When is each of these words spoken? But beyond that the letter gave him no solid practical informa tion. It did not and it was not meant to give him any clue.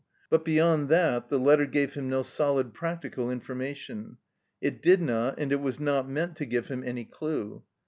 But 0.31 0.43
beyond 0.43 0.89
that 0.89 1.29
the 1.29 1.37
letter 1.37 1.67
gave 1.67 1.93
him 1.93 2.09
no 2.09 2.23
solid 2.23 2.73
practical 2.73 3.27
informa 3.27 3.75
tion. 3.75 4.17
It 4.59 4.81
did 4.81 4.99
not 4.99 5.35
and 5.37 5.51
it 5.51 5.61
was 5.61 5.79
not 5.79 6.09
meant 6.09 6.35
to 6.37 6.45
give 6.47 6.69
him 6.69 6.83
any 6.83 7.05
clue. 7.05 7.61